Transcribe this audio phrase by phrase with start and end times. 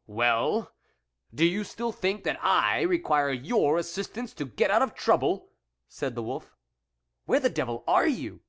[0.08, 0.72] "Well,
[1.32, 5.52] do you still think that I require your assistance to get out of trouble,"
[5.86, 6.56] said the wolf."
[7.26, 8.40] Where the devil are you?